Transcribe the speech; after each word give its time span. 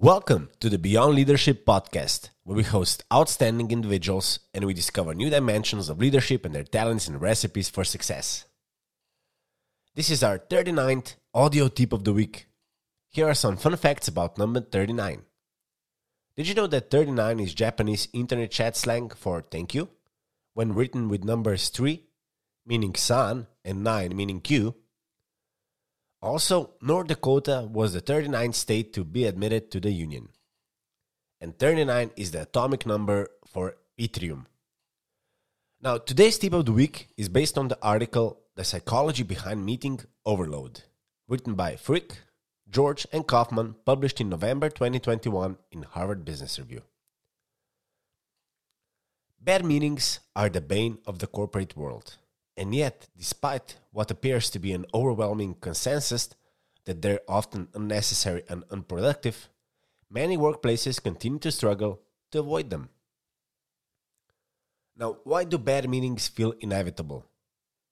Welcome 0.00 0.50
to 0.60 0.70
the 0.70 0.78
Beyond 0.78 1.16
Leadership 1.16 1.66
podcast, 1.66 2.28
where 2.44 2.56
we 2.56 2.62
host 2.62 3.02
outstanding 3.12 3.72
individuals 3.72 4.38
and 4.54 4.64
we 4.64 4.72
discover 4.72 5.12
new 5.12 5.28
dimensions 5.28 5.88
of 5.88 5.98
leadership 5.98 6.44
and 6.44 6.54
their 6.54 6.62
talents 6.62 7.08
and 7.08 7.20
recipes 7.20 7.68
for 7.68 7.82
success. 7.82 8.44
This 9.96 10.08
is 10.08 10.22
our 10.22 10.38
39th 10.38 11.16
audio 11.34 11.66
tip 11.66 11.92
of 11.92 12.04
the 12.04 12.12
week. 12.12 12.46
Here 13.10 13.28
are 13.28 13.34
some 13.34 13.56
fun 13.56 13.74
facts 13.74 14.06
about 14.06 14.38
number 14.38 14.60
39. 14.60 15.22
Did 16.36 16.46
you 16.46 16.54
know 16.54 16.68
that 16.68 16.92
39 16.92 17.40
is 17.40 17.52
Japanese 17.52 18.06
internet 18.12 18.52
chat 18.52 18.76
slang 18.76 19.10
for 19.10 19.42
thank 19.42 19.74
you? 19.74 19.88
When 20.54 20.74
written 20.74 21.08
with 21.08 21.24
numbers 21.24 21.70
3, 21.70 22.04
meaning 22.64 22.94
san, 22.94 23.48
and 23.64 23.82
9, 23.82 24.16
meaning 24.16 24.42
Q, 24.42 24.76
also, 26.20 26.70
North 26.82 27.06
Dakota 27.06 27.68
was 27.70 27.92
the 27.92 28.00
39th 28.00 28.54
state 28.54 28.92
to 28.94 29.04
be 29.04 29.24
admitted 29.24 29.70
to 29.70 29.80
the 29.80 29.90
Union. 29.90 30.28
And 31.40 31.56
39 31.58 32.10
is 32.16 32.32
the 32.32 32.42
atomic 32.42 32.84
number 32.86 33.28
for 33.46 33.76
yttrium. 33.98 34.46
Now, 35.80 35.98
today's 35.98 36.38
tip 36.38 36.52
of 36.54 36.66
the 36.66 36.72
week 36.72 37.08
is 37.16 37.28
based 37.28 37.56
on 37.56 37.68
the 37.68 37.78
article 37.80 38.40
The 38.56 38.64
Psychology 38.64 39.22
Behind 39.22 39.64
Meeting 39.64 40.00
Overload, 40.26 40.82
written 41.28 41.54
by 41.54 41.76
Frick, 41.76 42.18
George, 42.68 43.06
and 43.12 43.24
Kaufman, 43.24 43.76
published 43.84 44.20
in 44.20 44.28
November 44.28 44.70
2021 44.70 45.56
in 45.70 45.82
Harvard 45.84 46.24
Business 46.24 46.58
Review. 46.58 46.82
Bad 49.40 49.64
meetings 49.64 50.18
are 50.34 50.48
the 50.48 50.60
bane 50.60 50.98
of 51.06 51.20
the 51.20 51.28
corporate 51.28 51.76
world. 51.76 52.16
And 52.58 52.74
yet, 52.74 53.06
despite 53.16 53.76
what 53.92 54.10
appears 54.10 54.50
to 54.50 54.58
be 54.58 54.72
an 54.72 54.84
overwhelming 54.92 55.54
consensus 55.60 56.28
that 56.86 57.00
they're 57.00 57.20
often 57.28 57.68
unnecessary 57.72 58.42
and 58.48 58.64
unproductive, 58.72 59.48
many 60.10 60.36
workplaces 60.36 61.00
continue 61.00 61.38
to 61.38 61.52
struggle 61.52 62.00
to 62.32 62.40
avoid 62.40 62.70
them. 62.70 62.88
Now, 64.96 65.18
why 65.22 65.44
do 65.44 65.56
bad 65.56 65.88
meetings 65.88 66.26
feel 66.26 66.52
inevitable? 66.58 67.26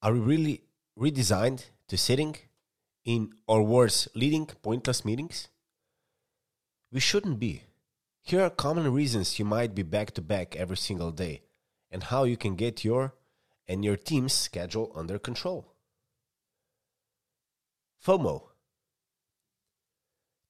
Are 0.00 0.12
we 0.12 0.20
really 0.20 0.62
redesigned 0.96 1.64
to 1.88 1.96
sitting 1.98 2.36
in, 3.04 3.32
or 3.48 3.64
worse, 3.64 4.06
leading 4.14 4.46
pointless 4.46 5.04
meetings? 5.04 5.48
We 6.92 7.00
shouldn't 7.00 7.40
be. 7.40 7.64
Here 8.22 8.42
are 8.42 8.50
common 8.50 8.92
reasons 8.92 9.40
you 9.40 9.44
might 9.44 9.74
be 9.74 9.82
back 9.82 10.12
to 10.12 10.22
back 10.22 10.54
every 10.54 10.76
single 10.76 11.10
day 11.10 11.42
and 11.90 12.04
how 12.04 12.22
you 12.22 12.36
can 12.36 12.54
get 12.54 12.84
your 12.84 13.14
and 13.68 13.84
your 13.84 13.96
team's 13.96 14.32
schedule 14.32 14.92
under 14.94 15.18
control. 15.18 15.74
FOMO. 18.04 18.48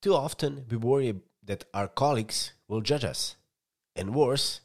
Too 0.01 0.15
often 0.15 0.65
we 0.71 0.77
worry 0.77 1.15
that 1.45 1.65
our 1.75 1.89
colleagues 1.89 2.53
will 2.67 2.81
judge 2.81 3.05
us, 3.05 3.37
and 3.95 4.15
worse, 4.15 4.61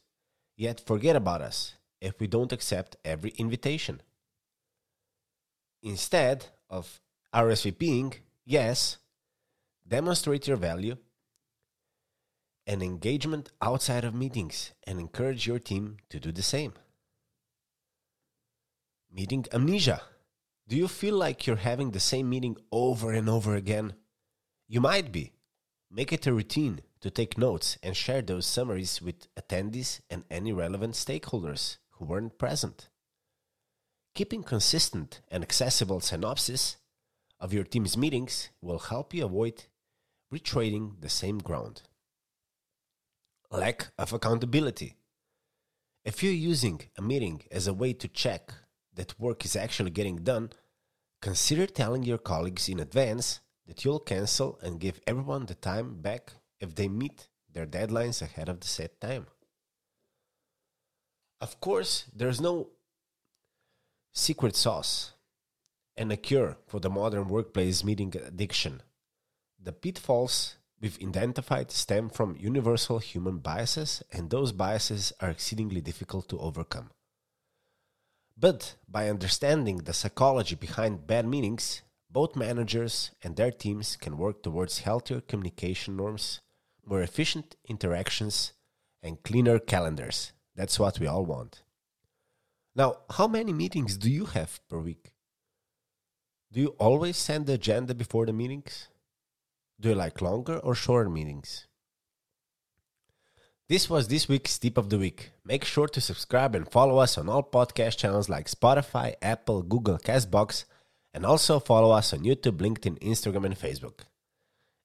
yet 0.56 0.80
forget 0.80 1.16
about 1.16 1.42
us 1.42 1.74
if 2.00 2.20
we 2.20 2.28
don't 2.28 2.54
accept 2.54 2.96
every 3.04 3.32
invitation. 3.32 4.02
Instead 5.84 6.48
of 6.70 7.02
RSVPing, 7.34 8.16
yes, 8.46 8.98
demonstrate 9.88 10.48
your 10.48 10.58
value 10.58 10.98
and 12.66 12.82
engagement 12.82 13.50
outside 13.62 14.04
of 14.04 14.14
meetings 14.14 14.72
and 14.86 15.00
encourage 15.00 15.48
your 15.48 15.60
team 15.60 15.98
to 16.10 16.20
do 16.20 16.32
the 16.32 16.42
same 16.42 16.74
meeting 19.12 19.46
amnesia. 19.52 20.02
Do 20.68 20.76
you 20.76 20.88
feel 20.88 21.16
like 21.16 21.48
you're 21.48 21.56
having 21.56 21.92
the 21.92 22.00
same 22.00 22.30
meeting 22.30 22.58
over 22.72 23.12
and 23.12 23.30
over 23.30 23.56
again? 23.56 23.94
You 24.68 24.82
might 24.82 25.12
be. 25.12 25.34
Make 25.90 26.12
it 26.12 26.28
a 26.28 26.34
routine 26.34 26.82
to 27.00 27.10
take 27.10 27.38
notes 27.38 27.78
and 27.82 27.96
share 27.96 28.22
those 28.22 28.46
summaries 28.46 29.02
with 29.02 29.34
attendees 29.36 30.02
and 30.10 30.26
any 30.30 30.52
relevant 30.52 30.96
stakeholders 30.96 31.78
who 31.92 32.06
weren't 32.06 32.38
present. 32.38 32.90
Keeping 34.14 34.44
consistent 34.44 35.22
and 35.30 35.44
accessible 35.44 36.02
synopsis 36.02 36.78
of 37.40 37.54
your 37.54 37.64
team's 37.64 37.96
meetings 37.96 38.50
will 38.62 38.80
help 38.80 39.14
you 39.14 39.24
avoid 39.26 39.66
retreading 40.34 41.00
the 41.00 41.10
same 41.10 41.38
ground. 41.38 41.84
Lack 43.50 43.88
of 43.98 44.12
accountability. 44.12 44.98
If 46.04 46.22
you're 46.22 46.34
using 46.34 46.82
a 46.98 47.02
meeting 47.02 47.44
as 47.52 47.68
a 47.68 47.74
way 47.74 47.94
to 47.94 48.08
check 48.08 48.52
that 48.98 49.20
work 49.20 49.46
is 49.46 49.56
actually 49.56 49.92
getting 49.92 50.18
done, 50.18 50.52
consider 51.22 51.66
telling 51.66 52.04
your 52.04 52.18
colleagues 52.18 52.70
in 52.70 52.80
advance 52.80 53.40
that 53.66 53.84
you'll 53.84 54.00
cancel 54.00 54.60
and 54.62 54.80
give 54.80 55.00
everyone 55.08 55.46
the 55.46 55.56
time 55.56 56.02
back 56.02 56.34
if 56.60 56.76
they 56.76 56.88
meet 56.88 57.28
their 57.54 57.66
deadlines 57.66 58.22
ahead 58.22 58.50
of 58.50 58.60
the 58.60 58.68
set 58.68 59.00
time. 59.02 59.28
Of 61.40 61.60
course, 61.60 62.06
there's 62.16 62.42
no 62.42 62.70
secret 64.14 64.56
sauce 64.56 65.14
and 65.96 66.12
a 66.12 66.18
cure 66.18 66.58
for 66.68 66.80
the 66.80 66.90
modern 66.90 67.28
workplace 67.28 67.84
meeting 67.84 68.14
addiction. 68.16 68.82
The 69.62 69.72
pitfalls 69.72 70.56
we've 70.80 71.02
identified 71.02 71.72
stem 71.72 72.10
from 72.10 72.38
universal 72.40 73.00
human 73.00 73.38
biases, 73.40 74.04
and 74.12 74.30
those 74.30 74.52
biases 74.52 75.14
are 75.20 75.30
exceedingly 75.30 75.82
difficult 75.82 76.30
to 76.30 76.40
overcome. 76.40 76.92
But 78.40 78.76
by 78.88 79.10
understanding 79.10 79.78
the 79.78 79.94
psychology 79.94 80.56
behind 80.56 81.08
bad 81.08 81.26
meetings, 81.26 81.82
both 82.10 82.36
managers 82.36 83.12
and 83.24 83.36
their 83.36 83.52
teams 83.52 83.96
can 83.96 84.18
work 84.18 84.44
towards 84.44 84.80
healthier 84.80 85.22
communication 85.22 85.98
norms, 85.98 86.42
more 86.86 87.02
efficient 87.02 87.56
interactions, 87.68 88.54
and 89.02 89.22
cleaner 89.24 89.60
calendars. 89.60 90.34
That's 90.56 90.80
what 90.80 91.00
we 91.00 91.08
all 91.08 91.26
want. 91.26 91.64
Now, 92.76 92.98
how 93.10 93.28
many 93.28 93.54
meetings 93.54 93.98
do 93.98 94.10
you 94.10 94.26
have 94.26 94.60
per 94.70 94.80
week? 94.80 95.12
Do 96.52 96.62
you 96.62 96.76
always 96.80 97.18
send 97.18 97.48
the 97.48 97.54
agenda 97.54 97.94
before 97.96 98.26
the 98.26 98.34
meetings? 98.34 98.88
Do 99.80 99.90
you 99.90 99.96
like 99.96 100.22
longer 100.22 100.58
or 100.58 100.76
shorter 100.76 101.10
meetings? 101.10 101.67
This 103.70 103.90
was 103.90 104.08
this 104.08 104.30
week's 104.30 104.58
tip 104.58 104.78
of 104.78 104.90
the 104.90 104.98
week. 104.98 105.32
Make 105.44 105.66
sure 105.66 105.90
to 105.90 106.00
subscribe 106.00 106.56
and 106.56 106.72
follow 106.72 107.00
us 107.00 107.18
on 107.18 107.28
all 107.28 107.44
podcast 107.44 107.98
channels 107.98 108.30
like 108.30 108.50
Spotify, 108.50 109.16
Apple, 109.22 109.62
Google, 109.62 109.98
Castbox, 109.98 110.64
and 111.14 111.26
also 111.26 111.60
follow 111.60 111.92
us 111.92 112.14
on 112.14 112.20
YouTube, 112.20 112.60
LinkedIn, 112.60 112.98
Instagram, 113.00 113.46
and 113.46 113.60
Facebook. 113.60 114.06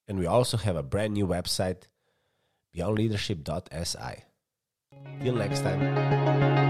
And 0.09 0.19
we 0.19 0.27
also 0.27 0.57
have 0.57 0.75
a 0.75 0.83
brand 0.83 1.15
new 1.15 1.29
website, 1.29 1.83
beyondleadership.si. 2.77 4.25
Till 5.23 5.37
next 5.37 5.61
time. 5.61 6.62